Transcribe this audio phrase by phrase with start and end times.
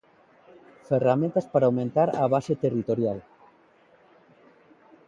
[0.89, 3.17] Ferramentas para aumentar a base territorial.